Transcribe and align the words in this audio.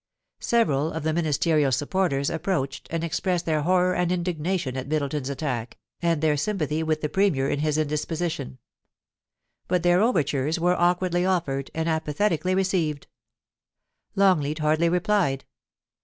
Sevenl 0.39 0.91
of 0.93 1.03
the 1.03 1.13
Ministerial 1.13 1.71
supporters 1.71 2.31
approached 2.31 2.87
and 2.89 3.03
expressed 3.03 3.45
thdr 3.45 3.61
horror 3.61 3.93
and 3.93 4.11
indignation 4.11 4.75
at 4.75 4.87
Middleton's 4.87 5.29
attack, 5.29 5.77
and 6.01 6.21
their 6.21 6.35
sym 6.35 6.57
pathy 6.57 6.83
with 6.83 7.01
the 7.01 7.07
Premier 7.07 7.47
in 7.47 7.59
his 7.59 7.77
indisposition. 7.77 8.57
But 9.67 9.83
their 9.83 10.01
over 10.01 10.23
tures 10.23 10.57
were 10.57 10.73
awkwardly 10.73 11.23
offered 11.23 11.69
and 11.75 11.87
apathetically 11.87 12.55
received 12.55 13.05
Longleat 14.15 14.57
hardly 14.57 14.89
replied. 14.89 15.45